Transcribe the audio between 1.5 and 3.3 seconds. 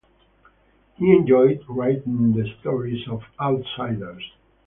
writing the stories of